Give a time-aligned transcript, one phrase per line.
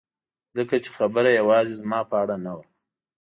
[0.57, 2.65] ځکه چې خبره یوازې زما په اړه نه وه